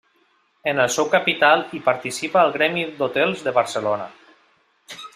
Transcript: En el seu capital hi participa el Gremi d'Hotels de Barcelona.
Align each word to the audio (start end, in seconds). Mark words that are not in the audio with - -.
En 0.71 0.79
el 0.85 0.89
seu 0.95 1.09
capital 1.11 1.61
hi 1.79 1.83
participa 1.91 2.41
el 2.47 2.57
Gremi 2.57 2.89
d'Hotels 3.03 3.47
de 3.49 3.57
Barcelona. 3.63 4.13